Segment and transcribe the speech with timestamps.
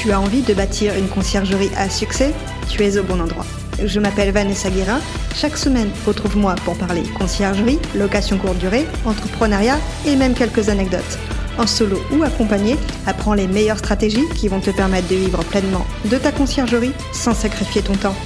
[0.00, 2.32] Tu as envie de bâtir une conciergerie à succès
[2.70, 3.44] Tu es au bon endroit.
[3.84, 4.98] Je m'appelle Vanessa Guérin.
[5.34, 9.76] Chaque semaine, retrouve-moi pour parler conciergerie, location courte durée, entrepreneuriat
[10.06, 11.18] et même quelques anecdotes.
[11.58, 15.86] En solo ou accompagné, apprends les meilleures stratégies qui vont te permettre de vivre pleinement
[16.06, 18.16] de ta conciergerie sans sacrifier ton temps.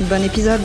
[0.00, 0.60] Bon épisode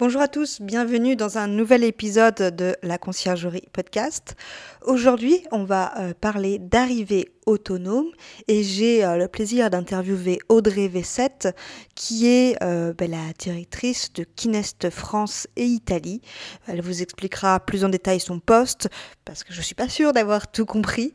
[0.00, 4.36] Bonjour à tous, bienvenue dans un nouvel épisode de la Conciergerie Podcast.
[4.82, 8.06] Aujourd'hui, on va euh, parler d'arrivée autonome
[8.46, 11.52] et j'ai euh, le plaisir d'interviewer Audrey V7
[11.96, 16.22] qui est euh, ben, la directrice de Kinest France et Italie.
[16.68, 18.88] Elle vous expliquera plus en détail son poste
[19.24, 21.12] parce que je ne suis pas sûre d'avoir tout compris.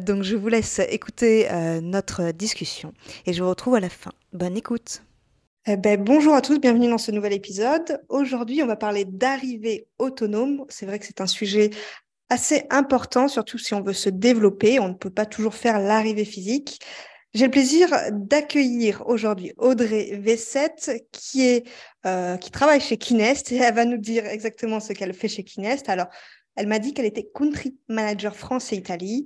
[0.00, 1.46] donc je vous laisse écouter
[1.82, 2.94] notre discussion
[3.26, 4.12] et je vous retrouve à la fin.
[4.32, 5.02] Bonne écoute.
[5.66, 7.98] Eh ben, bonjour à tous, bienvenue dans ce nouvel épisode.
[8.10, 10.66] Aujourd'hui, on va parler d'arrivée autonome.
[10.68, 11.70] C'est vrai que c'est un sujet
[12.28, 14.78] assez important, surtout si on veut se développer.
[14.78, 16.80] On ne peut pas toujours faire l'arrivée physique.
[17.32, 21.66] J'ai le plaisir d'accueillir aujourd'hui Audrey V7 qui est
[22.04, 25.44] euh, qui travaille chez Kinest et elle va nous dire exactement ce qu'elle fait chez
[25.44, 25.88] Kinest.
[25.88, 26.08] Alors,
[26.56, 29.24] elle m'a dit qu'elle était country manager France et Italie.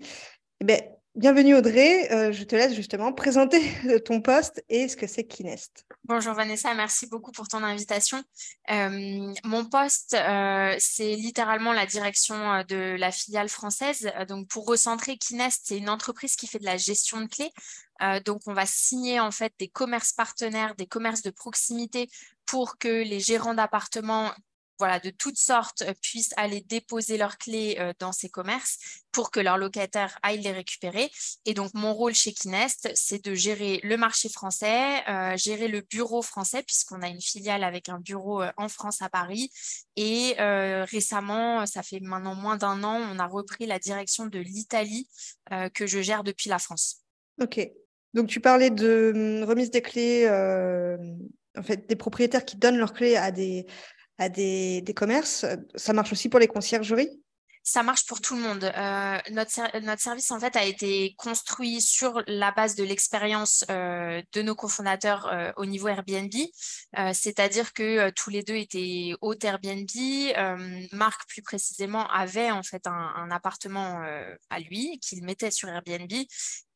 [0.60, 0.80] Eh ben,
[1.18, 3.60] Bienvenue Audrey, euh, je te laisse justement présenter
[4.04, 5.84] ton poste et ce que c'est Kinest.
[6.04, 8.22] Bonjour Vanessa, merci beaucoup pour ton invitation.
[8.70, 14.08] Euh, mon poste, euh, c'est littéralement la direction de la filiale française.
[14.28, 17.50] Donc pour recentrer, Kinest, c'est une entreprise qui fait de la gestion de clés.
[18.24, 22.08] donc on va signer en fait des commerces partenaires, des commerces de proximité
[22.46, 24.30] pour que les gérants d'appartements
[24.78, 28.78] voilà, de toutes sortes euh, puissent aller déposer leurs clés euh, dans ces commerces
[29.12, 31.10] pour que leurs locataires aillent les récupérer.
[31.44, 35.80] Et donc, mon rôle chez Kinest, c'est de gérer le marché français, euh, gérer le
[35.80, 39.50] bureau français, puisqu'on a une filiale avec un bureau en France à Paris.
[39.96, 45.08] Et récemment, ça fait maintenant moins d'un an, on a repris la direction de l'Italie
[45.74, 47.02] que je gère depuis la France.
[47.40, 47.60] OK.
[48.14, 50.28] Donc, tu parlais de hum, remise des clés,
[51.56, 53.66] en fait, des propriétaires qui donnent leurs clés à des
[54.18, 55.46] à des, des commerces.
[55.74, 57.22] Ça marche aussi pour les conciergeries?
[57.68, 58.64] Ça marche pour tout le monde.
[58.64, 64.22] Euh, notre, notre, service, en fait, a été construit sur la base de l'expérience euh,
[64.32, 66.32] de nos cofondateurs euh, au niveau Airbnb.
[67.12, 69.86] C'est-à-dire que tous les deux étaient hôtes Airbnb.
[70.92, 74.00] Marc, plus précisément, avait en fait un, appartement
[74.48, 76.10] à lui qu'il mettait sur Airbnb.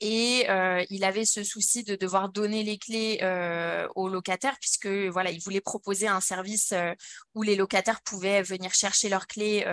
[0.00, 0.46] Et
[0.90, 3.18] il avait ce souci de devoir donner les clés
[3.94, 6.74] aux locataires, puisque voilà, il voulait proposer un service
[7.34, 9.64] où les locataires pouvaient venir chercher leurs clés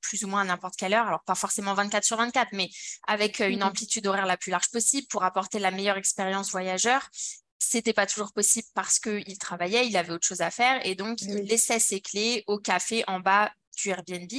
[0.00, 2.68] plus ou moins à n'importe quelle heure, alors pas forcément 24 sur 24, mais
[3.06, 3.66] avec euh, une mhm.
[3.66, 7.08] amplitude horaire la plus large possible pour apporter la meilleure expérience voyageur.
[7.58, 11.22] C'était pas toujours possible parce qu'il travaillait, il avait autre chose à faire et donc
[11.22, 14.32] il laissait ses clés au café en bas du Airbnb.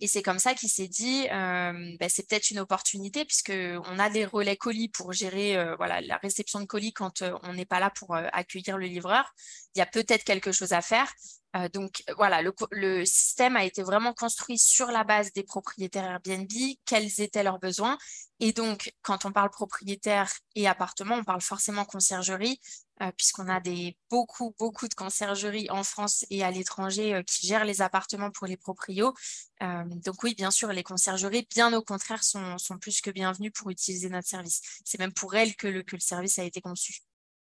[0.00, 4.10] Et c'est comme ça qu'il s'est dit, euh, ben, c'est peut-être une opportunité puisqu'on a
[4.10, 7.80] des relais colis pour gérer euh, voilà, la réception de colis quand on n'est pas
[7.80, 9.32] là pour accueillir le livreur.
[9.74, 11.10] Il y a peut-être quelque chose à faire.
[11.56, 16.50] Euh, donc voilà, le, système a été vraiment construit sur la base des propriétaires Airbnb,
[16.84, 17.96] quels étaient leurs besoins.
[18.40, 22.60] Et donc, quand on parle propriétaire et appartement, on parle forcément conciergerie,
[23.02, 27.46] euh, puisqu'on a des, beaucoup, beaucoup de conciergeries en France et à l'étranger euh, qui
[27.46, 29.14] gèrent les appartements pour les proprios.
[29.60, 34.08] donc oui, bien sûr, les conciergeries, bien au contraire, sont, plus que bienvenues pour utiliser
[34.08, 34.60] notre service.
[34.84, 37.02] C'est même pour elles que le, service a été conçu.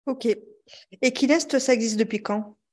[0.05, 0.25] OK.
[1.01, 2.57] Et Kinest, ça existe depuis quand?
[2.57, 2.66] euh,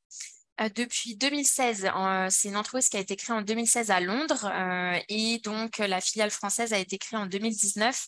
[0.77, 1.91] depuis 2016.
[2.31, 6.01] c'est une entreprise qui a été créée en 2016 à Londres euh, et donc la
[6.01, 8.07] filiale française a été créée en 2019.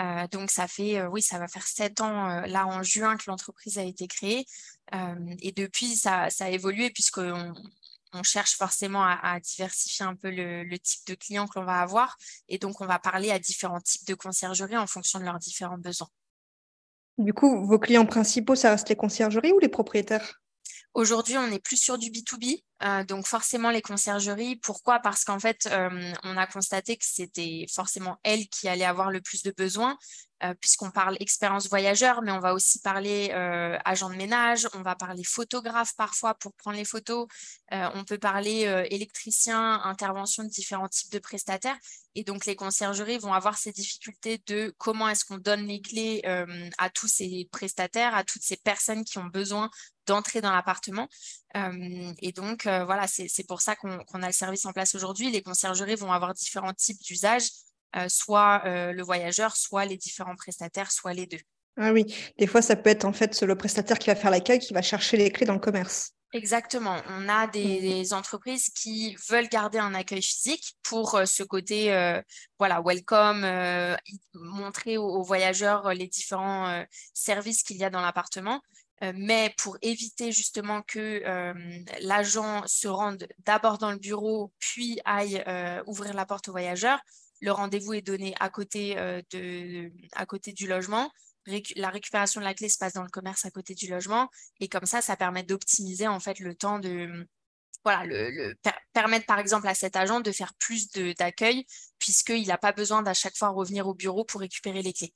[0.00, 3.78] Euh, donc ça fait, oui, ça va faire sept ans là en juin que l'entreprise
[3.78, 4.46] a été créée
[5.40, 7.52] et depuis ça, a évolué puisqu'on
[8.14, 11.80] on cherche forcément à, diversifier un peu le, le type de clients que l'on va
[11.80, 12.16] avoir
[12.48, 15.78] et donc on va parler à différents types de conciergerie en fonction de leurs différents
[15.78, 16.08] besoins.
[17.18, 20.41] Du coup, vos clients principaux, ça reste les conciergeries ou les propriétaires?
[20.94, 24.56] Aujourd'hui, on est plus sur du B2B, euh, donc forcément les conciergeries.
[24.56, 24.98] Pourquoi?
[24.98, 29.20] Parce qu'en fait, euh, on a constaté que c'était forcément elles qui allaient avoir le
[29.20, 29.96] plus de besoins.
[30.44, 33.30] Euh, puisqu'on parle expérience voyageur, mais on va aussi parler
[33.84, 37.28] agent de ménage, on va parler photographe parfois pour prendre les photos,
[37.70, 41.78] on peut parler électricien, intervention de différents types de prestataires.
[42.16, 46.22] Et donc, les conciergeries vont avoir ces difficultés de comment est-ce qu'on donne les clés
[46.76, 49.70] à tous ces prestataires, à toutes ces personnes qui ont besoin
[50.06, 51.08] d'entrer dans l'appartement.
[51.54, 55.30] Et donc, voilà, c'est pour ça qu'on a le service en place aujourd'hui.
[55.30, 57.48] Les conciergeries vont avoir différents types d'usages.
[57.94, 61.40] Euh, soit le voyageur, soit les différents prestataires, soit les deux.
[61.76, 62.04] Ah oui,
[62.38, 64.82] des fois, ça peut être en fait le prestataire qui va faire l'accueil qui va
[64.82, 66.12] chercher les clés dans le commerce.
[66.32, 66.96] Exactement.
[67.08, 68.14] On a des, Mmh.
[68.14, 72.22] entreprises qui veulent garder un accueil physique pour ce côté, euh,
[72.58, 73.94] voilà, welcome, euh,
[74.34, 78.62] montrer aux, aux voyageurs les différents euh, services qu'il y a dans l'appartement.
[79.02, 81.54] Euh, mais pour éviter justement que euh,
[82.00, 87.00] l'agent se rende d'abord dans le bureau, puis aille euh, ouvrir la porte aux voyageurs,
[87.40, 88.94] le rendez-vous est donné à côté,
[90.54, 91.10] du logement.
[91.74, 94.28] La récupération de la clé se passe dans le commerce à côté du logement.
[94.60, 97.26] Et comme ça, ça permet d'optimiser en fait le temps de,
[97.84, 98.04] voilà,
[98.92, 100.88] permettre par exemple à cet agent de faire plus
[101.18, 101.66] d'accueil
[101.98, 105.12] puisqu'il n'a pas besoin d'à chaque fois revenir au bureau pour récupérer les clés.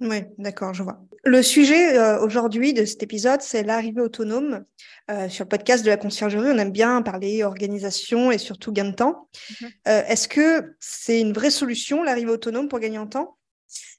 [0.00, 1.00] Oui, d'accord, je vois.
[1.24, 4.64] Le sujet euh, aujourd'hui de cet épisode, c'est l'arrivée autonome.
[5.10, 8.86] Euh, sur le podcast de la conciergerie, on aime bien parler organisation et surtout gain
[8.86, 9.28] de temps.
[9.60, 9.70] Mhm.
[9.88, 13.36] Euh, Est-ce que c'est une vraie solution, l'arrivée autonome, pour gagner en temps?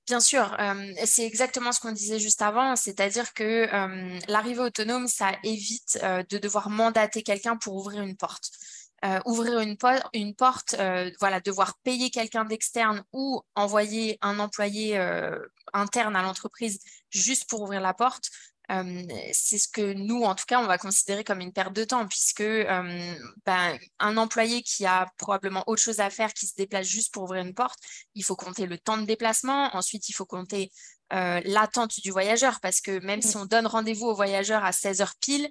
[0.07, 5.07] Bien sûr, euh, c'est exactement ce qu'on disait juste avant, c'est-à-dire que euh, l'arrivée autonome,
[5.07, 8.49] ça évite euh, de devoir mandater quelqu'un pour ouvrir une porte.
[9.05, 14.39] Euh, ouvrir une, po- une porte, euh, voilà, devoir payer quelqu'un d'externe ou envoyer un
[14.39, 15.37] employé euh,
[15.73, 16.79] interne à l'entreprise
[17.11, 18.29] juste pour ouvrir la porte,
[19.31, 22.05] c'est ce que nous, en tout cas, on va considérer comme une perte de temps,
[22.05, 27.13] puisque ben, un employé qui a probablement autre chose à faire, qui se déplace juste
[27.13, 27.79] pour ouvrir une porte,
[28.13, 29.73] il faut compter le temps de déplacement.
[29.75, 30.71] Ensuite, il faut compter
[31.11, 33.41] l'attente du voyageur, parce que même si Mm.
[33.41, 35.47] on donne rendez-vous au voyageur à 16 heures pile,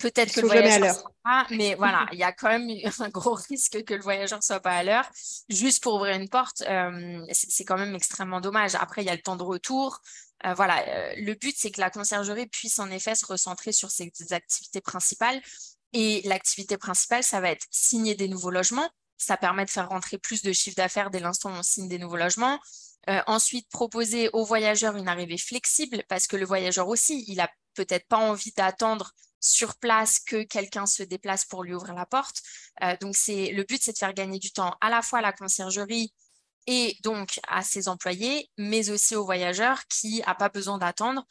[0.00, 2.68] peut-être que le voyageur sera pas, mais voilà, il y a quand même
[2.98, 5.08] un gros risque que le voyageur soit pas à l'heure.
[5.48, 8.74] Juste pour ouvrir une porte, euh, c'est c'est quand même extrêmement dommage.
[8.74, 10.00] Après, il y a le temps de retour.
[10.46, 13.90] Euh, voilà, euh, le but, c'est que la conciergerie puisse en effet se recentrer sur
[13.90, 15.40] ses activités principales.
[15.92, 18.88] Et l'activité principale, ça va être signer des nouveaux logements.
[19.18, 21.98] Ça permet de faire rentrer plus de chiffre d'affaires dès l'instant où on signe des
[21.98, 22.58] nouveaux logements.
[23.08, 27.50] Euh, ensuite, proposer aux voyageurs une arrivée flexible parce que le voyageur aussi, il a
[27.74, 32.42] peut-être pas envie d'attendre sur place que quelqu'un se déplace pour lui ouvrir la porte.
[32.82, 35.22] Euh, donc, c'est le but, c'est de faire gagner du temps à la fois à
[35.22, 36.12] la conciergerie
[36.66, 41.26] et donc à ses employés, mais aussi aux voyageurs qui n'a pas besoin d'attendre.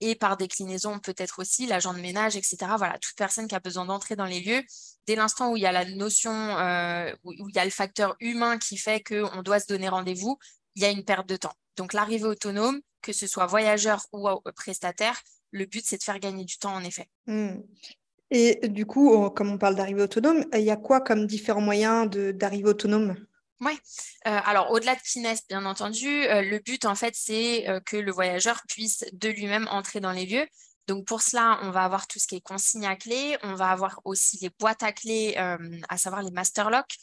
[0.00, 2.56] Et par déclinaison, peut-être aussi l'agent de ménage, etc.
[2.76, 4.62] Voilà, toute personne qui a besoin d'entrer dans les lieux,
[5.06, 8.14] dès l'instant où il y a la notion, euh, où, il y a le facteur
[8.20, 10.38] humain qui fait qu'on doit se donner rendez-vous,
[10.74, 11.54] il y a une perte de temps.
[11.76, 15.20] Donc l'arrivée autonome, que ce soit voyageur ou euh, prestataire,
[15.54, 17.08] le but, c'est de faire gagner du temps, en effet.
[17.26, 17.60] Mm.
[18.30, 22.10] Et du coup, comme on parle d'arrivée autonome, il y a quoi comme différents moyens
[22.10, 23.14] d'arrivée autonome?
[23.60, 23.78] Oui,
[24.26, 27.96] euh, alors au-delà de Finesse, bien entendu, euh, le but en fait, c'est euh, que
[27.96, 30.46] le voyageur puisse de lui-même entrer dans les lieux.
[30.88, 33.70] Donc pour cela, on va avoir tout ce qui est consigne à clé, on va
[33.70, 36.96] avoir aussi les boîtes à euh, à savoir les master locks.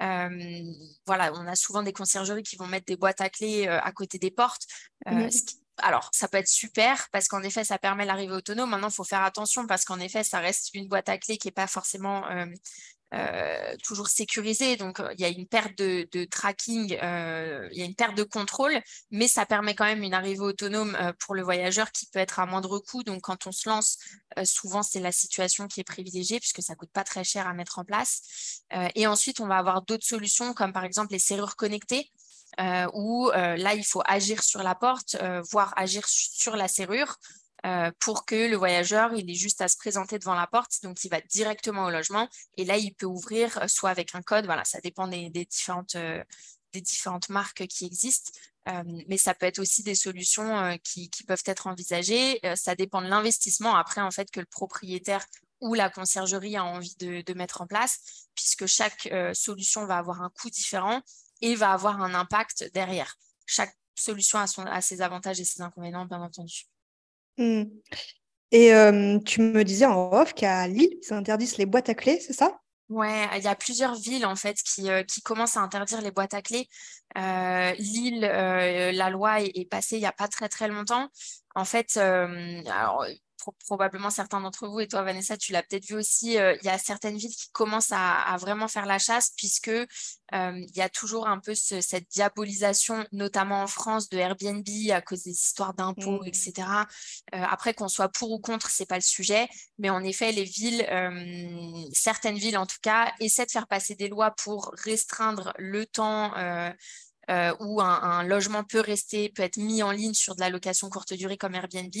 [0.00, 0.62] Euh,
[1.06, 4.18] voilà, on a souvent des conciergeries qui vont mettre des boîtes à euh, à côté
[4.18, 4.62] des portes.
[5.08, 5.30] Euh, Mhm.
[5.30, 8.70] ce qui- alors, ça peut être super parce qu'en effet, ça permet l'arrivée autonome.
[8.70, 11.48] Maintenant, il faut faire attention parce qu'en effet, ça reste une boîte à clés qui
[11.48, 12.46] n'est pas forcément euh,
[13.14, 14.76] euh, toujours sécurisée.
[14.76, 18.24] Donc, euh, il y a une perte de, tracking, il y a une perte de
[18.24, 18.80] contrôle,
[19.10, 22.46] mais ça permet quand même une arrivée autonome pour le voyageur qui peut être à
[22.46, 23.02] moindre coût.
[23.02, 23.98] Donc, quand on se lance,
[24.44, 27.78] souvent, c'est la situation qui est privilégiée puisque ça coûte pas très cher à mettre
[27.78, 28.62] en place.
[28.94, 32.10] Et ensuite, on va avoir d'autres solutions comme par exemple les serrures connectées.
[32.60, 36.68] Euh, où euh, là, il faut agir sur la porte, euh, voire agir sur la
[36.68, 37.16] serrure
[37.98, 41.10] pour que le voyageur, il ait juste à se présenter devant la porte, donc il
[41.10, 44.80] va directement au logement et là, il peut ouvrir soit avec un code, voilà, ça
[44.80, 48.30] dépend des, différentes, des différentes marques qui existent,
[49.08, 52.40] mais ça peut être aussi des solutions qui, peuvent être envisagées.
[52.54, 53.74] Ça dépend de l'investissement.
[53.74, 55.26] Après, en fait, que le propriétaire
[55.60, 60.30] ou la conciergerie a envie de, mettre en place, puisque chaque solution va avoir un
[60.30, 61.02] coût différent
[61.40, 63.16] et va avoir un impact derrière.
[63.46, 66.64] Chaque solution a, son, a ses avantages et ses inconvénients, bien entendu.
[67.38, 67.64] Mmh.
[68.50, 72.20] Et euh, tu me disais en off qu'à Lille, ils interdisent les boîtes à clés,
[72.20, 72.58] c'est ça?
[72.88, 76.10] Ouais, il y a plusieurs villes en fait qui, euh, qui commencent à interdire les
[76.10, 76.66] boîtes à clés.
[77.18, 81.08] Euh, Lille, la loi est, est, passée il n'y a pas très très longtemps.
[81.54, 83.04] En fait, alors,
[83.38, 86.66] pro probablement certains d'entre vous et toi Vanessa, tu l'as peut-être vu aussi, euh, il
[86.66, 89.86] y a certaines villes qui commencent à, à vraiment faire la chasse puisque euh,
[90.34, 95.00] il y a toujours un peu ce, cette diabolisation, notamment en France, de Airbnb à
[95.00, 96.26] cause des histoires d'impôts, mmh.
[96.26, 96.52] etc.
[97.34, 100.44] Euh, après qu'on soit pour ou contre, c'est pas le sujet, mais en effet, les
[100.44, 100.86] villes,
[101.92, 106.32] certaines villes en tout cas, essaient de faire passer des lois pour restreindre le temps.
[107.30, 110.48] Euh, où un, un, logement peut rester, peut être mis en ligne sur de la
[110.48, 111.92] location courte durée comme Airbnb.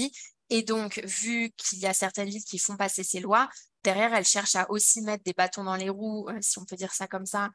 [0.50, 3.48] Et donc, vu qu'il y a certaines villes qui font passer ces lois,
[3.84, 6.76] derrière, elles cherchent à aussi mettre des bâtons dans les roues, euh, si on peut
[6.76, 7.50] dire ça comme ça,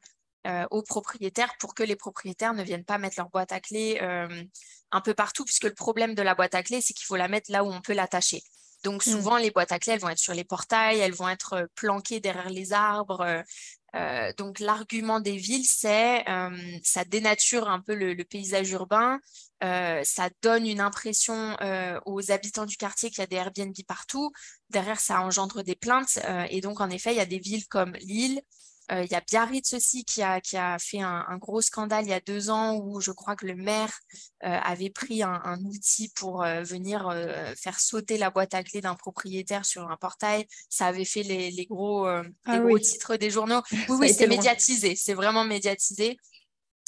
[0.45, 3.97] euh, aux propriétaires pour que les propriétaires ne viennent pas mettre leur boîte à clé
[4.01, 4.43] euh,
[4.91, 7.27] un peu partout, puisque le problème de la boîte à clé, c'est qu'il faut la
[7.27, 8.43] mettre là où on peut l'attacher.
[8.83, 9.11] Donc mmh.
[9.11, 12.19] souvent, les boîtes à clés, elles vont être sur les portails, elles vont être planquées
[12.19, 13.43] derrière les arbres.
[14.37, 16.25] Donc l'argument des villes, c'est
[16.83, 19.19] ça dénature un peu le, paysage urbain,
[19.61, 21.55] ça donne une impression
[22.05, 24.31] aux habitants du quartier qu'il y a des Airbnb partout.
[24.69, 26.19] Derrière, ça engendre des plaintes.
[26.49, 28.41] et donc, en effet, il y a des villes comme Lille,
[28.91, 32.09] euh, il y a Biarritz aussi qui a, qui a fait un, gros scandale il
[32.09, 33.97] y a deux ans où je crois que le maire
[34.43, 37.09] euh, avait pris un, outil pour euh, venir
[37.57, 40.45] faire sauter la boîte à clés d'un propriétaire sur un portail.
[40.69, 43.61] Ça avait fait les, gros, ah gros titres des journaux.
[43.89, 46.17] Oui, oui, c'est médiatisé, c'est vraiment médiatisé.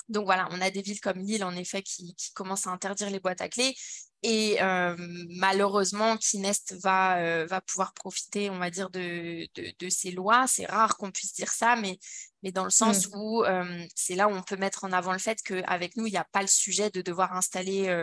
[0.08, 3.10] Donc voilà, on a des villes comme Lille, en effet, qui, qui, commencent à interdire
[3.10, 3.76] les boîtes à clés.
[4.24, 4.96] Et euh,
[5.30, 10.46] malheureusement, Kinest va, euh, va pouvoir profiter, on va dire, de, de, ces lois.
[10.48, 12.00] C'est rare qu'on puisse dire ça, mais,
[12.42, 13.12] mais dans le sens mmh.
[13.16, 16.12] où euh, c'est là où on peut mettre en avant le fait qu'avec nous, il
[16.12, 17.96] n'y a pas le sujet de devoir installer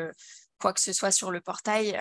[0.61, 1.99] quoi que ce soit sur le portail.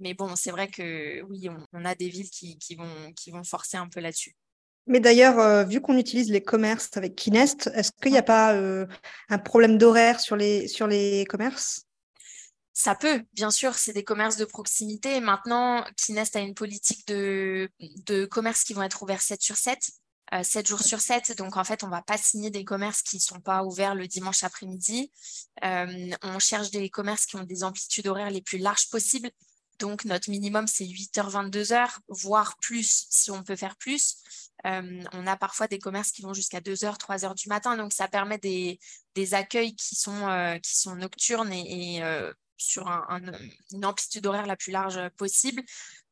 [0.00, 3.44] mais bon, c'est vrai que oui, on, a des villes qui, qui, vont, qui vont
[3.44, 4.34] forcer un peu là-dessus.
[4.88, 8.54] Mais d'ailleurs, vu qu'on utilise les commerces avec Kinest, est-ce qu'il n'y a pas
[9.28, 11.83] un problème d'horaire sur les, sur les commerces?
[12.76, 15.20] Ça peut, bien sûr, c'est des commerces de proximité.
[15.20, 19.78] Maintenant, Kinest a une politique de, de commerces qui vont être ouverts 7 sur 7,
[20.42, 21.36] 7 euh, jours sur 7.
[21.38, 23.94] Donc, en fait, on ne va pas signer des commerces qui ne sont pas ouverts
[23.94, 25.12] le dimanche après-midi.
[25.64, 29.30] Euh, on cherche des commerces qui ont des amplitudes horaires les plus larges possibles.
[29.78, 34.16] Donc, notre minimum, c'est 8h, 22h, voire plus si on peut faire plus.
[34.66, 37.76] Euh, on a parfois des commerces qui vont jusqu'à 2h, 3h du matin.
[37.76, 38.80] Donc, ça permet des,
[39.34, 40.26] accueils qui sont,
[40.96, 42.02] nocturnes et
[42.56, 45.62] sur une amplitude horaire la plus large possible.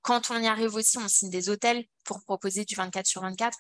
[0.02, 3.56] Quand on y arrive aussi, on signe des hôtels pour proposer du 24 sur 24.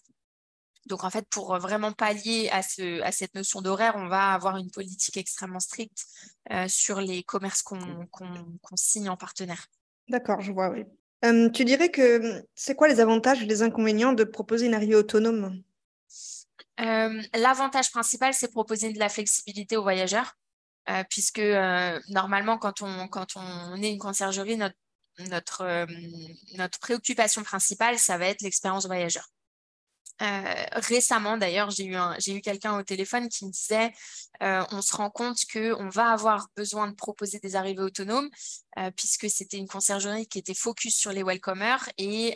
[0.86, 4.56] Donc, en fait, pour vraiment pallier à, ce, à cette notion d'horaire, on va avoir
[4.56, 6.06] une politique extrêmement stricte
[6.50, 8.08] euh, sur les commerces qu'on
[8.74, 9.68] signe en partenaire.
[10.08, 10.84] D'accord, je vois, oui.
[11.24, 14.96] Euh, tu dirais que c'est quoi les avantages et les inconvénients de proposer une arrivée
[14.96, 15.62] autonome?
[16.80, 20.36] Euh, L'avantage principal, c'est proposer de la flexibilité aux voyageurs.
[20.90, 24.74] Euh, puisque euh, normalement, quand on, quand on est une conciergerie, notre,
[25.30, 25.86] notre, euh,
[26.56, 29.28] notre préoccupation principale, ça va être l'expérience voyageur.
[30.20, 33.92] Euh, récemment, d'ailleurs, j'ai eu, quelqu'un au téléphone qui me disait
[34.42, 38.28] euh, on se rend compte qu'on va avoir besoin de proposer des arrivées autonomes,
[38.78, 41.88] euh, puisque c'était une conciergerie qui était focus sur les welcomers.
[41.98, 42.34] Et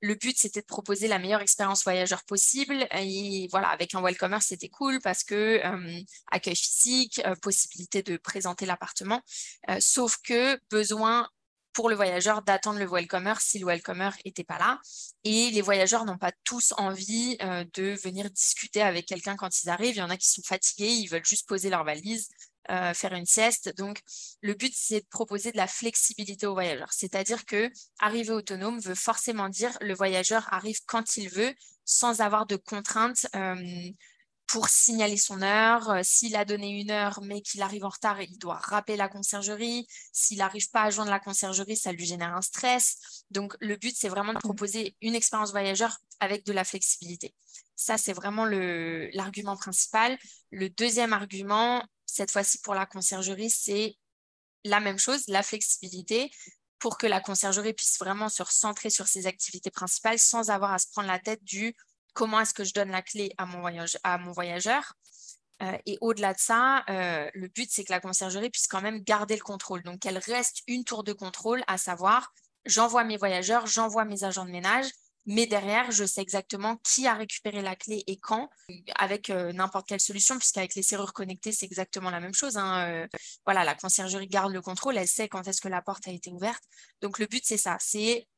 [0.00, 2.86] le but, c'était de proposer la meilleure expérience voyageur possible.
[2.92, 5.60] Et voilà, avec un welcomer, c'était cool parce que
[6.30, 9.20] accueil physique, possibilité de présenter l'appartement.
[9.80, 11.28] sauf que besoin
[11.74, 14.80] pour le voyageur d'attendre le welcomer si le welcomer n'était pas là.
[15.24, 19.68] Et les voyageurs n'ont pas tous envie euh, de venir discuter avec quelqu'un quand ils
[19.68, 19.96] arrivent.
[19.96, 22.28] Il y en a qui sont fatigués, ils veulent juste poser leur valise,
[22.70, 23.74] euh, faire une sieste.
[23.76, 24.00] Donc,
[24.40, 26.92] le but, c'est de proposer de la flexibilité aux voyageurs.
[26.92, 31.52] C'est-à-dire que arriver autonome veut forcément dire le voyageur arrive quand il veut,
[31.84, 33.26] sans avoir de contraintes.
[33.34, 33.90] Euh,
[34.46, 35.90] pour signaler son heure.
[35.90, 39.08] Euh, s'il a donné une heure mais qu'il arrive en retard, il doit rappeler la
[39.08, 39.86] conciergerie.
[40.12, 43.24] S'il n'arrive pas à joindre la conciergerie, ça lui génère un stress.
[43.30, 47.34] Donc, le but, c'est vraiment de proposer une expérience voyageur avec de la flexibilité.
[47.76, 50.18] Ça, c'est vraiment l'argument principal.
[50.50, 53.96] Le deuxième argument, cette fois-ci pour la conciergerie, c'est
[54.64, 56.30] la même chose, la flexibilité
[56.78, 60.78] pour que la conciergerie puisse vraiment se recentrer sur ses activités principales sans avoir à
[60.78, 61.74] se prendre la tête du
[62.14, 64.94] comment est-ce que je donne la clé à mon, voyageur.
[65.62, 69.00] Euh, et au-delà de ça, euh, le but, c'est que la conciergerie puisse quand même
[69.00, 69.82] garder le contrôle.
[69.82, 72.32] Donc, qu'elle reste une tour de contrôle, à savoir,
[72.64, 74.86] j'envoie mes voyageurs, j'envoie mes agents de ménage,
[75.26, 78.50] mais derrière, je sais exactement qui a récupéré la clé et quand,
[78.96, 82.56] avec euh, n'importe quelle solution, puisqu'avec les serrures connectées, c'est exactement la même chose.
[82.56, 83.06] Hein.
[83.44, 86.30] voilà, la conciergerie garde le contrôle, elle sait quand est-ce que la porte a été
[86.30, 86.62] ouverte.
[87.00, 88.28] Donc, le but, c'est ça, c'est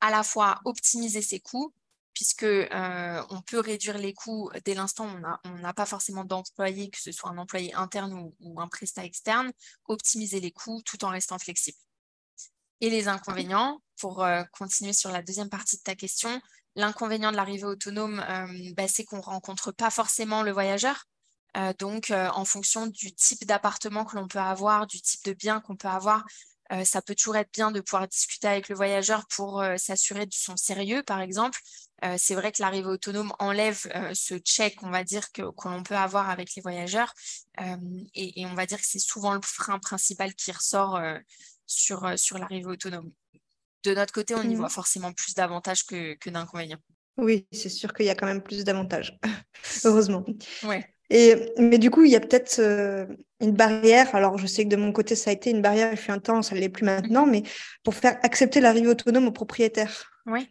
[0.00, 1.72] à la fois optimiser ses coûts,
[2.18, 6.90] puisque euh, on peut réduire les coûts dès l'instant où on n'a pas forcément d'employé,
[6.90, 9.52] que ce soit un employé interne ou, un prestat externe,
[9.86, 11.78] optimiser les coûts tout en restant flexible.
[12.80, 16.40] Et les inconvénients, pour euh, continuer sur la deuxième partie de ta question,
[16.74, 21.04] l'inconvénient de l'arrivée autonome, euh, bah, c'est qu'on ne rencontre pas forcément le voyageur.
[21.78, 25.76] donc, en fonction du type d'appartement que l'on peut avoir, du type de bien qu'on
[25.76, 26.24] peut avoir,
[26.84, 30.56] ça peut toujours être bien de pouvoir discuter avec le voyageur pour s'assurer de son
[30.56, 31.58] sérieux, par exemple.
[32.04, 35.82] Euh, c'est vrai que l'arrivée autonome enlève euh, ce check, on va dire, que, l'on
[35.82, 37.12] peut avoir avec les voyageurs.
[37.60, 37.76] Euh,
[38.14, 41.00] et, on va dire que c'est souvent le frein principal qui ressort
[41.66, 43.10] sur, sur l'arrivée autonome.
[43.84, 44.58] De notre côté, on y mmh.
[44.58, 46.78] voit forcément plus d'avantages que, d'inconvénients.
[47.16, 49.18] Oui, c'est sûr qu'il y a quand même plus d'avantages,
[49.84, 50.24] heureusement.
[50.62, 50.84] Ouais.
[51.10, 53.06] Et, mais du coup, il y a peut-être euh,
[53.40, 54.14] une barrière.
[54.14, 56.18] Alors, je sais que de mon côté, ça a été une barrière, il fut un
[56.18, 57.42] temps, ça ne l'est plus maintenant, mais
[57.82, 60.12] pour faire accepter l'arrivée autonome aux propriétaires.
[60.26, 60.48] Oui.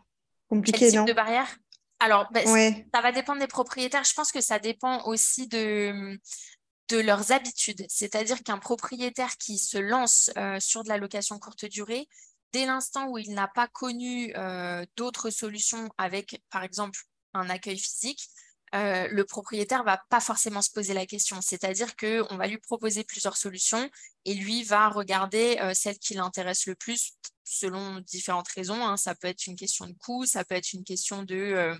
[0.47, 1.57] Compliqué, Quel type non de barrière?
[1.99, 2.87] Alors, ben, Ouais.
[2.93, 4.03] ça va dépendre des propriétaires.
[4.03, 6.19] Je pense que ça dépend aussi de,
[6.89, 7.85] de leurs habitudes.
[7.89, 12.07] C'est-à-dire qu'un propriétaire qui se lance euh, sur de la location courte durée,
[12.53, 16.99] dès l'instant où il n'a pas connu euh, d'autres solutions avec, par exemple,
[17.33, 18.29] un accueil physique,
[18.75, 21.39] euh, le propriétaire va pas forcément se poser la question.
[21.41, 23.89] C'est-à-dire qu'on va lui proposer plusieurs solutions
[24.25, 27.13] et lui va regarder euh, celle qui l'intéresse le plus
[27.47, 28.85] selon différentes raisons.
[28.85, 28.97] hein.
[28.97, 31.77] Ça peut être une question de coût, ça peut être une question euh,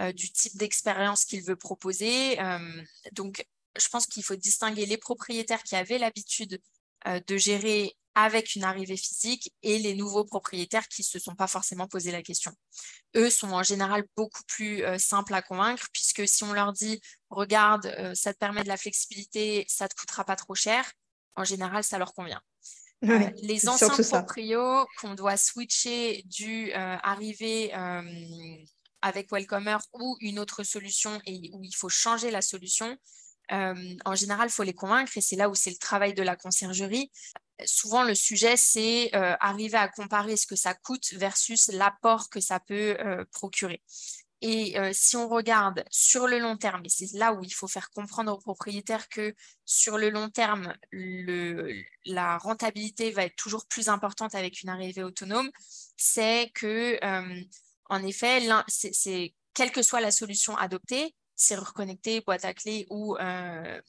[0.00, 2.40] euh, du type d'expérience qu'il veut proposer.
[2.40, 3.46] Euh, donc,
[3.78, 6.60] je pense qu'il faut distinguer les propriétaires qui avaient l'habitude
[7.06, 11.46] de gérer avec une arrivée physique et les nouveaux propriétaires qui ne se sont pas
[11.46, 12.52] forcément posé la question.
[13.14, 17.00] Eux sont en général beaucoup plus simples à convaincre puisque si on leur dit
[17.30, 20.90] regarde, ça te permet de la flexibilité, ça ne te coûtera pas trop cher,
[21.36, 22.42] en général, ça leur convient.
[23.02, 28.02] Ouais, les anciens proprios qu'on doit switcher du euh, arriver euh,
[29.02, 32.96] avec Welcomer ou une autre solution et où il faut changer la solution,
[33.52, 36.22] euh, en général, il faut les convaincre et c'est là où c'est le travail de
[36.22, 37.10] la conciergerie.
[37.64, 42.60] Souvent, le sujet, c'est arriver à comparer ce que ça coûte versus l'apport que ça
[42.60, 42.96] peut
[43.32, 43.82] procurer.
[44.40, 47.66] Et euh, si on regarde sur le long terme, et c'est là où il faut
[47.66, 50.74] faire comprendre aux propriétaires que sur le long terme,
[52.04, 55.50] la rentabilité va être toujours plus importante avec une arrivée autonome,
[55.96, 57.42] c'est que, euh,
[57.90, 63.16] en effet, c'est quelle que soit la solution adoptée, serrure connectée, boîte à clé ou
[63.16, 63.80] euh,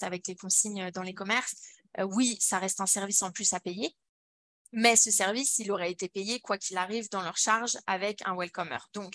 [0.00, 1.56] avec les consignes dans les commerces,
[1.98, 3.94] euh, oui, ça reste un service en plus à payer,
[4.72, 8.36] mais ce service, il aurait été payé quoi qu'il arrive dans leur charge avec un
[8.36, 8.78] welcomer.
[8.92, 9.14] Donc,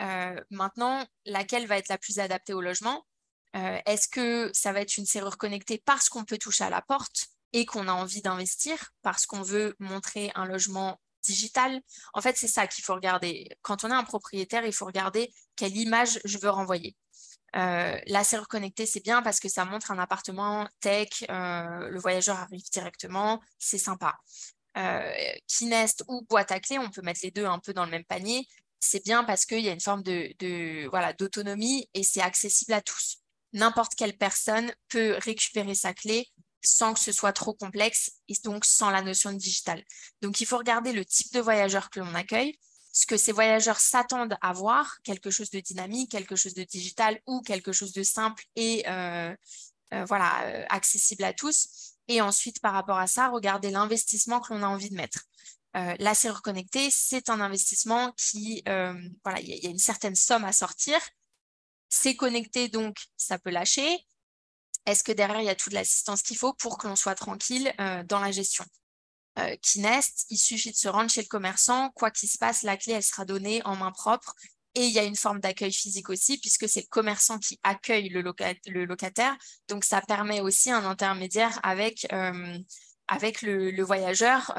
[0.00, 3.06] euh, maintenant, laquelle va être la plus adaptée au logement?
[3.56, 6.82] Euh, Est-ce que ça va être une serrure connectée parce qu'on peut toucher à la
[6.82, 11.80] porte et qu'on a envie d'investir, parce qu'on veut montrer un logement digital?
[12.14, 13.48] En fait, c'est ça qu'il faut regarder.
[13.62, 16.96] Quand on est un propriétaire, il faut regarder quelle image je veux renvoyer.
[17.56, 22.38] Euh, la serrure connectée, c'est bien parce que ça montre un appartement tech, le voyageur
[22.38, 24.16] arrive directement, c'est sympa.
[24.76, 25.12] Euh,
[25.48, 28.04] Kinest ou boîte à clé, on peut mettre les deux un peu dans le même
[28.04, 28.46] panier.
[28.80, 32.80] C'est bien parce qu'il y a une forme de, voilà d'autonomie et c'est accessible à
[32.80, 33.18] tous.
[33.52, 36.28] N'importe quelle personne peut récupérer sa clé
[36.62, 39.82] sans que ce soit trop complexe et donc sans la notion de digital.
[40.22, 42.58] Donc il faut regarder le type de voyageur que l'on accueille,
[42.92, 47.20] ce que ces voyageurs s'attendent à voir, quelque chose de dynamique, quelque chose de digital
[47.26, 49.34] ou quelque chose de simple et euh,
[49.94, 51.96] euh, voilà, euh, accessible à tous.
[52.08, 55.24] Et ensuite, par rapport à ça, regarder l'investissement que l'on a envie de mettre.
[55.76, 56.42] Euh, la serrure
[56.90, 60.98] c'est un investissement qui, euh, voilà, il y, a une certaine somme à sortir.
[61.88, 64.06] C'est connecté, donc ça peut lâcher.
[64.86, 67.72] Est-ce que derrière, il y a toute l'assistance qu'il faut pour que l'on soit tranquille
[67.80, 68.64] euh, dans la gestion?
[69.38, 71.90] Euh, Kinest, il suffit de se rendre chez le commerçant.
[71.90, 74.34] Quoi qu'il se passe, la clé, elle sera donnée en main propre.
[74.74, 78.08] Et il y a une forme d'accueil physique aussi, puisque c'est le commerçant qui accueille
[78.08, 79.36] le, loca le, locataire.
[79.68, 84.52] Donc, ça permet aussi un intermédiaire avec, le, voyageur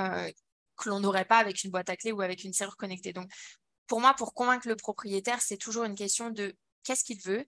[0.81, 3.13] que l'on n'aurait pas avec une boîte à clé ou avec une serrure connectée.
[3.13, 3.29] Donc,
[3.87, 7.45] pour moi, pour convaincre le propriétaire, c'est toujours une question de qu'est-ce qu'il veut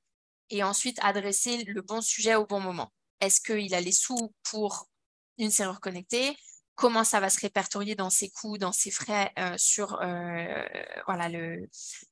[0.49, 2.91] et ensuite adresser le bon sujet au bon moment.
[3.21, 4.89] Est-ce qu'il a les sous pour
[5.37, 6.37] une serrure connectée?
[6.75, 10.65] Comment ça va se répertorier dans ses coûts, dans ses frais euh, sur euh,
[11.05, 11.69] voilà, le,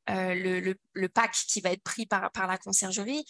[0.10, 3.26] euh, le, pack qui va être pris par, par la conciergerie?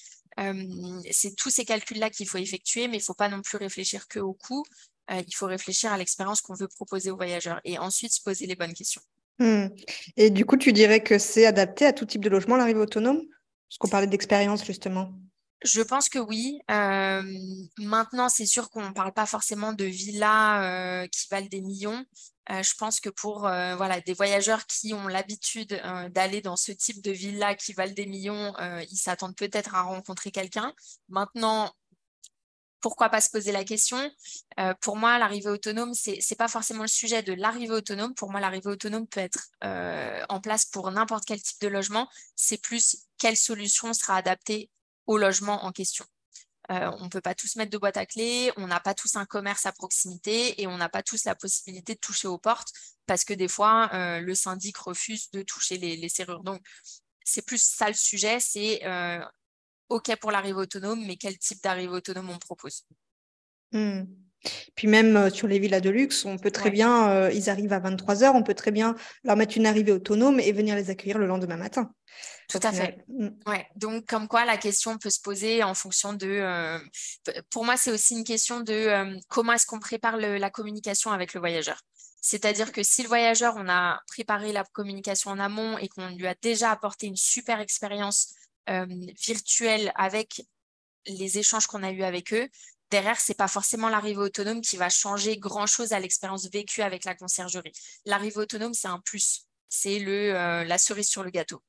[1.10, 4.08] C'est tous ces calculs-là qu'il faut effectuer, mais il ne faut pas non plus réfléchir
[4.08, 4.64] que au coût.
[5.12, 8.46] Euh, il faut réfléchir à l'expérience qu'on veut proposer aux voyageurs et ensuite se poser
[8.46, 9.02] les bonnes questions.
[9.40, 9.68] Mmh.
[10.18, 13.22] Et du coup, tu dirais que c'est adapté à tout type de logement, l'arrivée autonome?
[13.70, 15.14] Parce qu'on parlait d'expérience justement.
[15.64, 16.60] Je pense que oui.
[16.72, 17.22] Euh,
[17.78, 22.04] maintenant, c'est sûr qu'on ne parle pas forcément de villas euh, qui valent des millions.
[22.50, 27.02] Euh, je pense que pour voilà, des voyageurs qui ont l'habitude d'aller dans ce type
[27.04, 28.54] de villas qui valent des millions,
[28.90, 30.74] ils s'attendent peut-être à rencontrer quelqu'un.
[31.08, 31.72] Maintenant,
[32.82, 34.12] pourquoi pas se poser la question
[34.60, 38.14] euh, Pour moi, l'arrivée autonome, ce n'est pas forcément le sujet de l'arrivée autonome.
[38.16, 42.10] Pour moi, l'arrivée autonome peut être euh, en place pour n'importe quel type de logement.
[42.36, 44.70] C'est plus quelle solution sera adaptée
[45.06, 46.06] au logement en question.
[46.72, 49.16] Euh, on ne peut pas tous mettre de boîte à clés, on n'a pas tous
[49.16, 52.72] un commerce à proximité et on n'a pas tous la possibilité de toucher aux portes
[53.06, 53.90] parce que des fois,
[54.20, 56.44] le syndic refuse de toucher les, les serrures.
[56.44, 56.62] Donc,
[57.26, 58.80] c'est plus ça le sujet, c'est
[59.92, 62.86] OK pour l'arrivée autonome, mais quel type d'arrivée autonome on propose?
[63.74, 64.04] Mmh.
[64.74, 68.24] Puis même sur les villas de luxe, on peut très bien, ils arrivent à 23
[68.24, 71.28] heures, on peut très bien leur mettre une arrivée autonome et venir les accueillir le
[71.28, 71.94] lendemain matin.
[72.48, 73.06] Tout à fait.
[73.08, 73.30] Mm.
[73.46, 73.68] Ouais.
[73.76, 76.80] Donc, comme quoi, la question peut se poser en fonction de.
[77.52, 81.40] pour moi, c'est aussi une question de comment est-ce qu'on prépare la communication avec le
[81.40, 81.80] voyageur?
[82.22, 86.28] C'est-à-dire que si le voyageur, on a préparé la communication en amont et qu'on lui
[86.28, 88.36] a déjà apporté une super expérience
[88.70, 88.86] euh,
[89.26, 90.46] virtuelle avec
[91.08, 92.48] les échanges qu'on a eus avec eux,
[92.92, 97.06] derrière, ce n'est pas forcément l'arrivée autonome qui va changer grand-chose à l'expérience vécue avec
[97.06, 97.72] la conciergerie.
[98.06, 99.48] L'arrivée autonome, c'est un plus.
[99.70, 101.62] C'est le euh, la cerise sur le gâteau.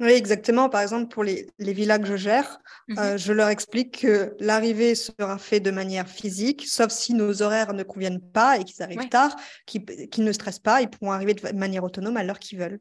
[0.00, 0.70] Oui, exactement.
[0.70, 4.34] Par exemple, pour les, les villas que je gère, mmh euh, je leur explique que
[4.40, 8.82] l'arrivée sera faite de manière physique, sauf si nos horaires ne conviennent pas et qu'ils
[8.82, 12.58] arrivent tard, qu'ils ne stressent pas, ils pourront arriver de manière autonome à l'heure qu'ils
[12.58, 12.80] veulent.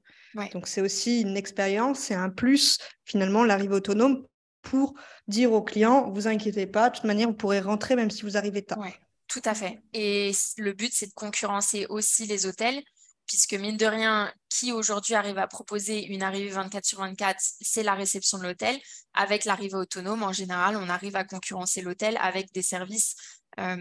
[0.53, 4.25] Donc, c'est aussi une expérience, c'est un plus, finalement, l'arrivée autonome
[4.61, 4.93] pour
[5.27, 8.37] dire aux clients, vous inquiétez pas, de toute manière, vous pourrez rentrer même si vous
[8.37, 8.79] arrivez tard.
[9.27, 9.81] tout à fait.
[9.93, 12.83] Et le but, c'est de concurrencer aussi les hôtels
[13.29, 17.83] puisque mine de rien, qui aujourd'hui arrive à proposer une arrivée 24 sur 24, c'est
[17.83, 18.75] la réception de l'hôtel.
[19.13, 23.15] Avec l'arrivée autonome, en général, on arrive à concurrencer l'hôtel avec des services
[23.59, 23.77] euh,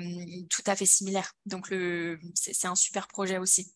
[0.50, 1.32] tout à fait similaires.
[1.46, 1.72] Donc,
[2.34, 3.72] c'est un super projet aussi.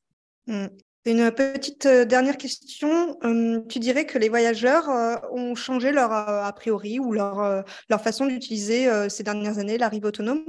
[0.46, 0.66] Mmh.
[1.04, 3.18] Une petite euh, dernière question.
[3.22, 8.02] Hum, tu dirais que les voyageurs euh, ont changé leur a priori ou leur, leur
[8.02, 10.44] façon d'utiliser ces dernières années l'arrivée autonome?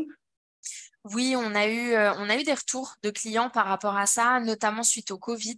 [1.12, 4.06] Oui, on a, eu, euh, on a eu des retours de clients par rapport à
[4.06, 5.58] ça, notamment suite au Covid.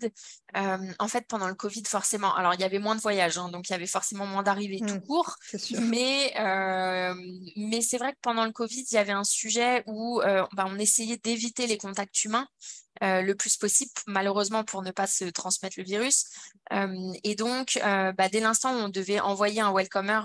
[0.57, 3.49] Euh, en fait, pendant le Covid, forcément, alors il y avait moins de voyages, hein,
[3.49, 5.35] donc il y avait forcément moins d'arrivées tout mmh, court.
[5.81, 7.13] Mais, euh,
[7.57, 10.19] mais c'est vrai que pendant le Covid, il y avait un sujet où
[10.53, 12.47] bah, on essayait d'éviter les contacts humains.
[13.03, 16.25] Euh, le plus possible, malheureusement pour ne pas se transmettre le virus.
[16.71, 20.21] Euh, et donc, euh, bah, dès l'instant où on devait envoyer un welcomer,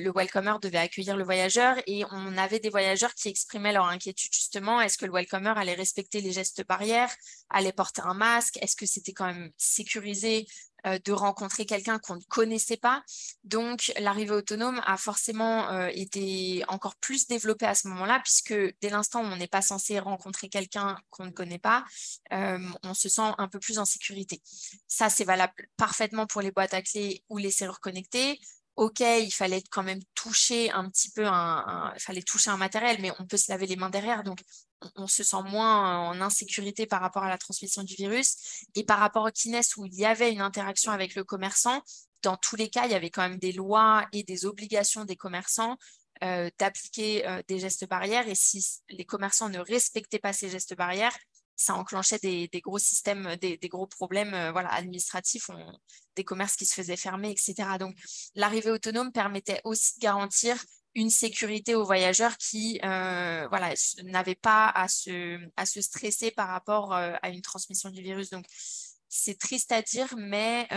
[0.00, 4.32] le welcomer devait accueillir le voyageur et on avait des voyageurs qui exprimaient leur inquiétude
[4.32, 4.80] justement.
[4.80, 7.14] Est-ce que le welcomer allait respecter les gestes barrières,
[7.50, 8.58] allait porter un masque?
[8.60, 10.46] Est-ce que c'était quand même sécurisé
[10.84, 13.02] de rencontrer quelqu'un qu'on ne connaissait pas.
[13.44, 18.90] Donc, l'arrivée autonome a forcément euh, été encore plus développée à ce moment-là, puisque dès
[18.90, 21.84] l'instant où on n'est pas censé rencontrer quelqu'un qu'on ne connaît pas,
[22.32, 24.42] euh, on se sent un peu plus en sécurité.
[24.86, 28.40] Ça, c'est valable parfaitement pour les boîtes à clés ou les serrures connectées
[28.76, 32.98] ok, il fallait quand même toucher un petit peu un, il fallait toucher un matériel,
[33.00, 34.38] mais on peut se laver les mains derrière, donc
[34.96, 38.36] on, se sent moins en insécurité par rapport à la transmission du virus.
[38.74, 41.82] Et par rapport au Kines où il y avait une interaction avec le commerçant,
[42.22, 45.16] dans tous les cas, il y avait quand même des lois et des obligations des
[45.16, 45.76] commerçants
[46.24, 48.26] euh, d'appliquer euh, des gestes barrières.
[48.28, 51.16] Et si les commerçants ne respectaient pas ces gestes barrières,
[51.54, 55.50] ça enclenchait des, gros systèmes, des, gros problèmes euh, voilà, administratifs,
[56.16, 57.54] des commerces qui se faisaient fermer, etc.
[57.78, 57.96] Donc,
[58.34, 60.56] l'arrivée autonome permettait aussi de garantir
[60.98, 63.72] une sécurité aux voyageurs qui euh, voilà,
[64.04, 65.38] n'avaient pas à se,
[65.80, 68.30] stresser par rapport euh, à une transmission du virus.
[68.30, 68.44] Donc,
[69.08, 70.68] c'est triste à dire, mais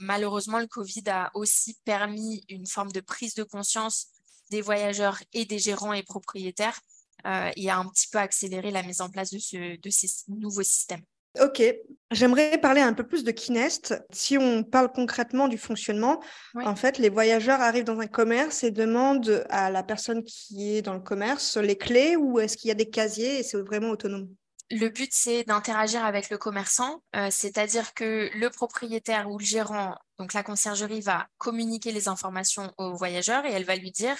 [0.00, 4.08] malheureusement, le Covid a aussi permis une forme de prise de conscience
[4.50, 6.78] des voyageurs et des gérants et propriétaires
[7.26, 10.08] euh, et a un petit peu accéléré la mise en place de, ce, de ces
[10.28, 11.02] nouveaux systèmes.
[11.40, 11.62] Ok,
[12.10, 14.02] j'aimerais parler un peu plus de Kinest.
[14.10, 16.20] Si on parle concrètement du fonctionnement,
[16.54, 20.82] en fait, les voyageurs arrivent dans un commerce et demandent à la personne qui est
[20.82, 23.90] dans le commerce les clés ou est-ce qu'il y a des casiers et c'est vraiment
[23.90, 24.28] autonome?
[24.70, 29.94] Le but, c'est d'interagir avec le commerçant, euh, c'est-à-dire que le propriétaire ou le gérant,
[30.18, 34.16] donc la conciergerie, va communiquer les informations au voyageur et elle va lui dire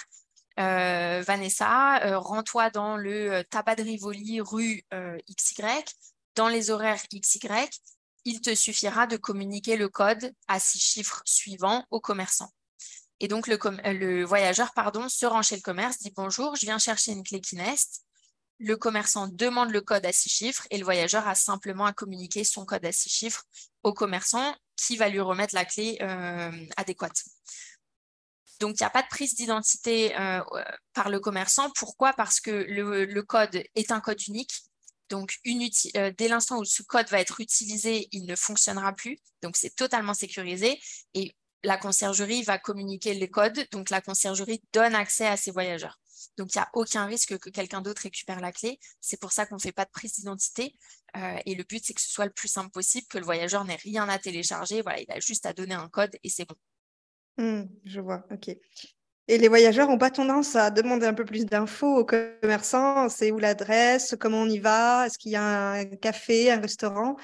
[0.57, 4.83] euh, Vanessa, euh, rends-toi dans le tabac de Rivoli rue
[5.29, 5.83] XY,
[6.37, 7.49] dans les horaires XY.
[8.23, 12.53] Il te suffira de communiquer le code à six chiffres suivants au commerçant.
[13.19, 17.11] Et donc, le, voyageur pardon, se rend chez le commerce, dit bonjour, je viens chercher
[17.11, 18.03] une clé Kinest.
[18.59, 22.43] Le commerçant demande le code à six chiffres et le voyageur a simplement à communiquer
[22.43, 23.43] son code à six chiffres
[23.83, 25.97] au commerçant qui va lui remettre la clé
[26.77, 27.23] adéquate.
[28.59, 30.41] Donc, il n'y a pas de prise d'identité euh,
[30.93, 31.69] par le commerçant.
[31.75, 32.13] Pourquoi?
[32.13, 34.63] Parce que le, code est un code unique.
[35.09, 35.37] Donc,
[35.95, 39.19] euh, dès l'instant où ce code va être utilisé, il ne fonctionnera plus.
[39.41, 40.79] Donc, c'est totalement sécurisé.
[41.13, 43.65] Et la conciergerie va communiquer les codes.
[43.71, 45.99] Donc, la conciergerie donne accès à ses voyageurs.
[46.37, 48.79] Donc, il n'y a aucun risque que quelqu'un d'autre récupère la clé.
[49.01, 50.75] C'est pour ça qu'on ne fait pas de prise d'identité.
[51.15, 53.65] Euh, et le but, c'est que ce soit le plus simple possible, que le voyageur
[53.65, 54.81] n'ait rien à télécharger.
[54.81, 56.55] Voilà, il a juste à donner un code et c'est bon.
[57.37, 58.55] Mmh, je vois, ok.
[59.29, 63.31] Et les voyageurs n'ont pas tendance à demander un peu plus d'infos aux commerçants C'est
[63.31, 67.17] où l'adresse Comment on y va Est-ce qu'il y a un café, un restaurant?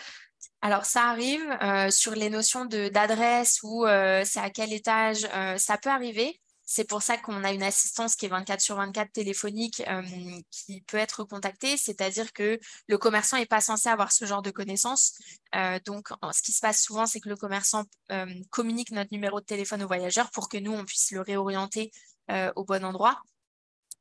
[0.62, 5.58] Alors, ça arrive euh, sur les notions d'adresse ou euh, c'est à quel étage, euh,
[5.58, 6.40] ça peut arriver.
[6.66, 9.84] C'est pour ça qu'on a une assistance qui est 24 sur 24 téléphonique
[10.50, 14.52] qui peut être contactée, c'est-à-dire que le commerçant n'est pas censé avoir ce genre de
[14.52, 15.14] connaissances.
[15.86, 17.84] donc, ce qui se passe souvent, c'est que le commerçant
[18.50, 21.92] communique notre numéro de téléphone au voyageur pour que nous, on puisse le réorienter
[22.56, 23.22] au bon endroit.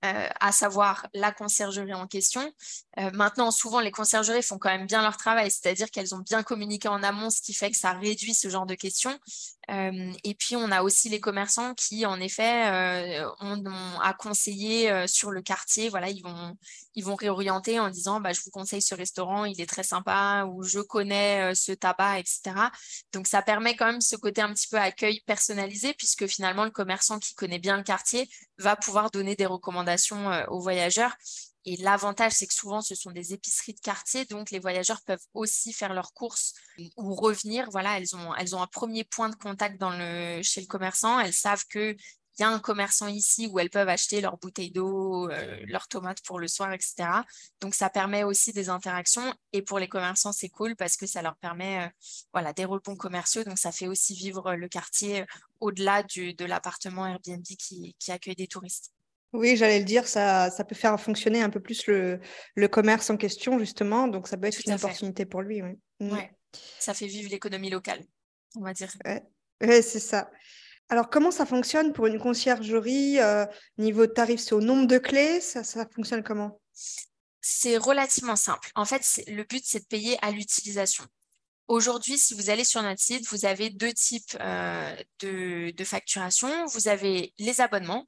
[0.05, 2.53] Euh, à savoir la conciergerie en question.
[2.99, 6.43] Euh, maintenant, souvent, les conciergeries font quand même bien leur travail, c'est-à-dire qu'elles ont bien
[6.43, 9.17] communiqué en amont, ce qui fait que ça réduit ce genre de questions.
[9.69, 13.65] Et puis, on a aussi les commerçants qui, en effet, ont,
[14.01, 15.89] à conseiller sur le quartier.
[15.89, 16.57] Voilà, ils vont,
[16.95, 20.47] ils vont réorienter en disant bah, Je vous conseille ce restaurant, il est très sympa,
[20.51, 22.71] ou je connais ce tabac, etc.
[23.13, 26.71] Donc, ça permet quand même ce côté un petit peu accueil personnalisé, puisque finalement, le
[26.71, 31.17] commerçant qui connaît bien le quartier va pouvoir donner des recommandations aux voyageurs.
[31.65, 35.25] Et l'avantage, c'est que souvent, ce sont des épiceries de quartier, donc les voyageurs peuvent
[35.33, 36.55] aussi faire leurs courses
[36.97, 37.71] ou revenir.
[37.71, 39.81] Voilà, elles ont, un premier point de contact
[40.43, 41.21] chez le commerçant.
[41.21, 41.97] Elles savent que
[42.39, 45.87] il y a un commerçant ici où elles peuvent acheter leurs bouteilles d'eau, euh, leurs
[45.87, 47.09] tomates pour le soir, etc.
[47.61, 49.35] Donc, ça permet aussi des interactions.
[49.53, 51.89] Et pour les commerçants, c'est cool parce que ça leur permet euh,
[52.33, 53.45] voilà, des rebonds commerciaux.
[53.45, 55.27] Donc, ça fait aussi vivre le quartier
[55.61, 58.93] au-delà de l'appartement Airbnb qui, accueille des touristes.
[59.33, 62.21] Oui, j'allais le dire, ça, ça peut faire fonctionner un peu plus le,
[62.55, 64.07] le commerce en question, justement.
[64.07, 65.63] Donc, ça peut être une opportunité pour lui.
[65.63, 65.79] Oui.
[66.01, 66.19] Mm.
[66.79, 68.05] Ça fait vivre l'économie locale,
[68.57, 68.93] on va dire.
[69.63, 70.31] Oui, c'est ça.
[70.91, 73.47] Alors, comment ça fonctionne pour une conciergerie euh,
[73.79, 75.41] Niveau tarif, c'est au nombre de clés?
[75.41, 76.61] Ça, ça fonctionne comment?
[77.41, 78.71] C'est relativement simple.
[78.75, 81.05] En fait, le but, c'est de payer à l'utilisation.
[81.69, 86.67] Aujourd'hui, si vous allez sur notre site, vous avez deux types euh, de, de facturation.
[86.67, 88.07] Vous avez les abonnements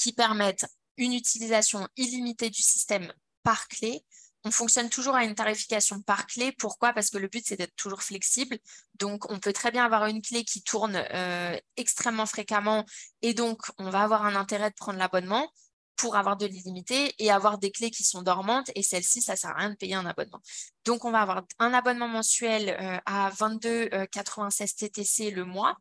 [0.00, 4.04] qui permettent une utilisation illimitée du système par clé
[4.44, 6.52] on fonctionne toujours à une tarification par clé.
[6.52, 6.92] Pourquoi?
[6.92, 8.58] Parce que le but, c'est d'être toujours flexible.
[8.94, 12.84] Donc, on peut très bien avoir une clé qui tourne euh, extrêmement fréquemment
[13.22, 15.50] et donc, on va avoir un intérêt de prendre l'abonnement
[15.96, 19.36] pour avoir de l'illimité et avoir des clés qui sont dormantes et celles-ci, ça ne
[19.36, 20.40] sert à rien de payer un abonnement.
[20.86, 25.76] Donc, on va avoir un abonnement mensuel euh, à 22,96 euh, TTC le mois,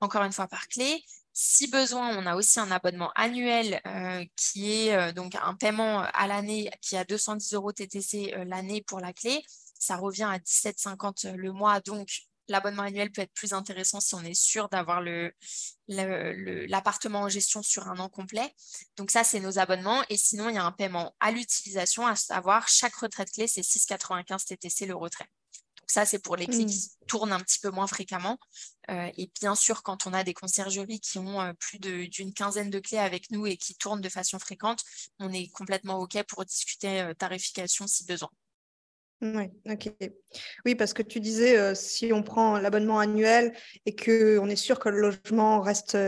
[0.00, 1.04] encore une fois par clé.
[1.36, 6.02] Si besoin, on a aussi un abonnement annuel euh, qui est euh, donc un paiement
[6.02, 9.42] à l'année qui a 210 euros TTC euh, l'année pour la clé.
[9.76, 11.80] Ça revient à 17,50 le mois.
[11.80, 12.08] Donc,
[12.46, 15.02] l'abonnement annuel peut être plus intéressant si on est sûr d'avoir
[15.88, 18.54] l'appartement en gestion sur un an complet.
[18.96, 20.04] Donc, ça, c'est nos abonnements.
[20.10, 23.48] Et sinon, il y a un paiement à l'utilisation, à savoir chaque retrait de clé,
[23.48, 25.28] c'est 6,95 TTC le retrait.
[25.84, 27.06] Donc ça, c'est pour les clés qui mmh.
[27.06, 28.38] tournent un petit peu moins fréquemment.
[28.90, 32.70] Euh, et bien sûr, quand on a des conciergeries qui ont euh, plus d'une quinzaine
[32.70, 34.82] de clés avec nous et qui tournent de façon fréquente,
[35.20, 38.30] on est complètement OK pour discuter euh, tarification si besoin.
[39.20, 39.92] Oui, ok.
[40.64, 43.52] Oui, parce que tu disais, si on prend l'abonnement annuel
[43.84, 45.98] et qu'on est sûr que le logement reste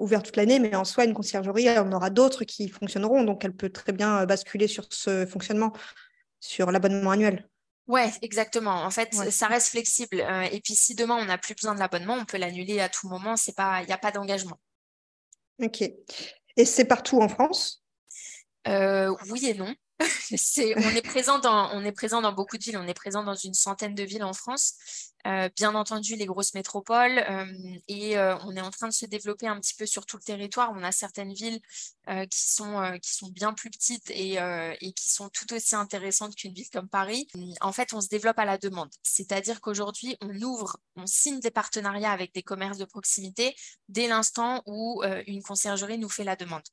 [0.00, 3.22] ouvert toute l'année, mais en soi, une conciergerie, on aura d'autres qui fonctionneront.
[3.22, 5.72] Donc, elle peut très bien basculer sur ce fonctionnement,
[6.40, 7.48] sur l'abonnement annuel.
[7.88, 8.84] Ouais, exactement.
[8.84, 10.20] En fait, ça reste flexible.
[10.20, 12.88] Euh, et puis, si demain on n'a plus besoin de l'abonnement, on peut l'annuler à
[12.88, 13.36] tout moment.
[13.36, 14.58] C'est pas, il n'y a pas d'engagement.
[15.60, 15.82] Ok.
[15.82, 17.82] Et c'est partout en France?
[18.68, 19.74] Euh, Oui et non.
[20.76, 21.02] on, est
[21.92, 22.76] présent dans, beaucoup de villes.
[22.76, 24.74] On est présent dans une centaine de villes en France.
[25.24, 27.46] Euh, bien entendu les grosses métropoles euh,
[27.86, 30.22] et euh, on est en train de se développer un petit peu sur tout le
[30.22, 30.72] territoire.
[30.74, 31.60] On a certaines villes
[32.30, 34.38] qui, sont, qui sont bien plus petites et,
[34.80, 37.28] et qui sont tout aussi intéressantes qu'une ville comme Paris.
[37.60, 41.52] En fait, on se développe à la demande, c'est-à-dire qu'aujourd'hui, on ouvre, on signe des
[41.52, 43.54] partenariats avec des commerces de proximité
[43.88, 46.64] dès l'instant où une conciergerie nous fait la demande.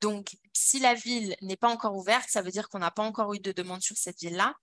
[0.00, 3.34] Donc, si la ville n'est pas encore ouverte, ça veut dire qu'on n'a pas encore
[3.34, 4.54] eu de demande sur cette ville-là.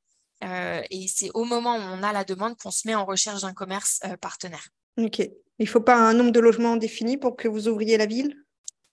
[0.43, 3.41] Euh, et c'est au moment où on a la demande qu'on se met en recherche
[3.41, 4.67] d'un commerce euh, partenaire.
[4.97, 5.19] Ok.
[5.19, 8.35] Il ne faut pas un nombre de logements défini pour que vous ouvriez la ville?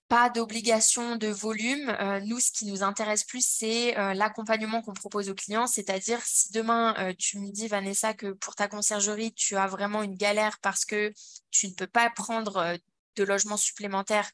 [0.09, 1.95] Pas d'obligation de volume.
[2.01, 5.67] Euh, nous, ce qui nous intéresse plus, c'est l'accompagnement qu'on propose aux clients.
[5.67, 10.17] C'est-à-dire, si demain, tu me dis, Vanessa, que pour ta conciergerie, tu as vraiment une
[10.17, 11.13] galère parce que
[11.51, 12.79] tu ne peux pas prendre
[13.17, 14.31] de logement supplémentaire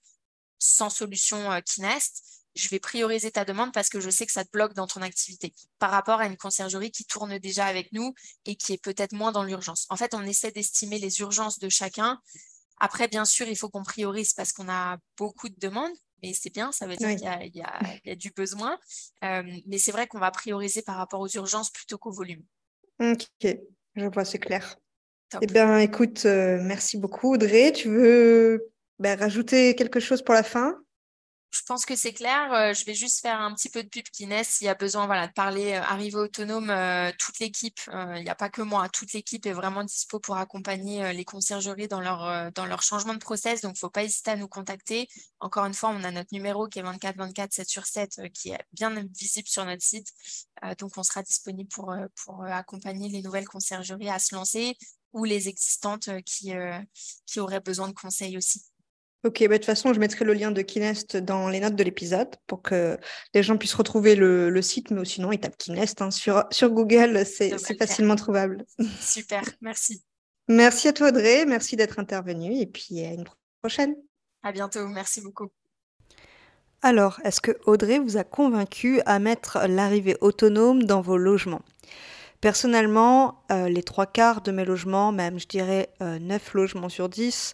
[0.60, 2.22] sans solution Kinest,
[2.54, 5.02] je vais prioriser ta demande parce que je sais que ça te bloque dans ton
[5.02, 9.12] activité par rapport à une conciergerie qui tourne déjà avec nous et qui est peut-être
[9.12, 9.86] moins dans l'urgence.
[9.88, 12.20] En fait, on essaie d'estimer les urgences de chacun.
[12.78, 15.92] Après, bien sûr, il faut qu'on priorise parce qu'on a beaucoup de demandes,
[16.22, 18.78] mais c'est bien, ça veut dire qu'il y, a du besoin.
[19.24, 22.42] Euh, mais c'est vrai qu'on va prioriser par rapport aux urgences plutôt qu'au volume.
[23.00, 23.46] Ok,
[23.96, 24.76] je vois, c'est clair.
[25.40, 27.72] Eh bien, écoute, euh, merci beaucoup, Audrey.
[27.72, 30.76] Tu veux ben, rajouter quelque chose pour la fin?
[31.50, 32.52] Je pense que c'est clair.
[32.52, 35.06] Euh, je vais juste faire un petit peu de pub Kines s'il y a besoin
[35.06, 36.70] voilà, de parler euh, arrivée autonome.
[36.70, 40.36] Euh, toute l'équipe, il n'y a pas que moi, toute l'équipe est vraiment dispo pour
[40.36, 43.62] accompagner les conciergeries dans leur, dans leur changement de process.
[43.62, 45.08] Donc, il ne faut pas hésiter à nous contacter.
[45.40, 48.50] Encore une fois, on a notre numéro qui est 24 24 7 sur 7 qui
[48.50, 50.08] est bien visible sur notre site.
[50.78, 51.92] donc, on sera disponible pour,
[52.24, 54.76] pour accompagner les nouvelles conciergeries à se lancer
[55.12, 56.52] ou les existantes qui,
[57.26, 58.69] qui auraient besoin de conseils aussi.
[59.22, 61.84] Ok, bah, de toute façon, je mettrai le lien de Kinest dans les notes de
[61.84, 62.96] l'épisode pour que
[63.34, 67.26] les gens puissent retrouver le, site, mais sinon, ils tapent Kinest hein, sur, sur Google,
[67.26, 68.64] c'est facilement trouvable.
[69.00, 70.02] Super, merci.
[70.48, 73.24] Merci à toi, Audrey, merci d'être intervenue et puis à une
[73.60, 73.94] prochaine.
[74.42, 75.48] À bientôt, merci beaucoup.
[76.82, 81.60] Alors, est-ce que Audrey vous a convaincu à mettre l'arrivée autonome dans vos logements?
[82.40, 87.10] Personnellement, euh, les trois quarts de mes logements, même je dirais euh, neuf logements sur
[87.10, 87.52] 10,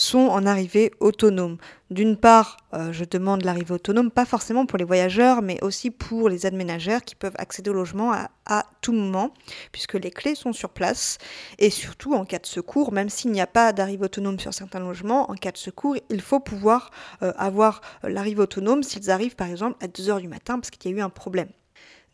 [0.00, 1.58] sont en arrivée autonome.
[1.90, 6.28] D'une part, euh, je demande l'arrivée autonome, pas forcément pour les voyageurs, mais aussi pour
[6.28, 9.34] les aménageurs qui peuvent accéder au logement à, tout moment,
[9.72, 11.18] puisque les clés sont sur place.
[11.58, 14.80] Et surtout, en cas de secours, même s'il n'y a pas d'arrivée autonome sur certains
[14.80, 16.90] logements, en cas de secours, il faut pouvoir
[17.22, 20.90] euh, avoir euh, l'arrivée autonome s'ils arrivent par exemple à 2h du matin parce qu'il
[20.90, 21.48] y a eu un problème.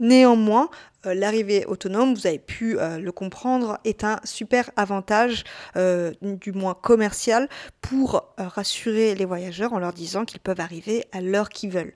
[0.00, 0.70] Néanmoins,
[1.06, 5.44] euh, l'arrivée autonome, vous avez pu euh, le comprendre, est un super avantage,
[5.76, 7.48] euh, du moins commercial,
[7.80, 11.94] pour rassurer les voyageurs en leur disant qu'ils peuvent arriver à l'heure qu'ils veulent.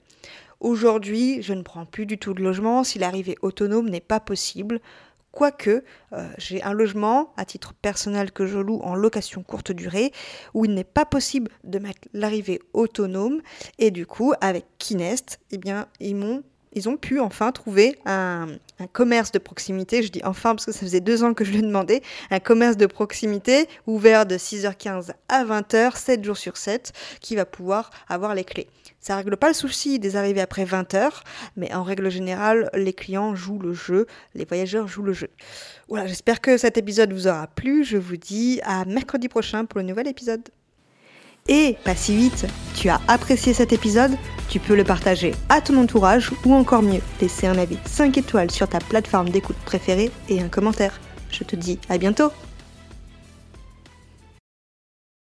[0.61, 4.81] Aujourd'hui, je ne prends plus du tout de logement si l'arrivée autonome n'est pas possible.
[5.31, 5.85] Quoique,
[6.37, 10.13] j'ai un logement à titre personnel que je loue en location courte durée
[10.55, 13.41] où il n'est pas possible de mettre l'arrivée autonome
[13.79, 18.47] et du coup avec Kinest, eh bien ils m'ont ils ont pu enfin trouver un,
[18.93, 21.63] commerce de proximité, je dis enfin parce que ça faisait deux ans que je le
[21.63, 27.35] demandais, un commerce de proximité ouvert de 6h15 à 20h, 7 jours sur 7, qui
[27.35, 28.69] va pouvoir avoir les clés.
[29.01, 31.23] Ça règle pas le souci des arrivées après 20h,
[31.57, 35.31] mais en règle générale, les clients jouent le jeu, les voyageurs jouent le jeu.
[35.89, 37.85] Voilà, j'espère que cet épisode vous aura plu.
[37.85, 40.49] Je vous dis à mercredi prochain pour le nouvel épisode.
[41.49, 44.13] Et pas si vite, tu as apprécié cet épisode
[44.49, 48.51] Tu peux le partager à ton entourage ou encore mieux, laisser un avis 5 étoiles
[48.51, 51.01] sur ta plateforme d'écoute préférée et un commentaire.
[51.31, 52.31] Je te dis à bientôt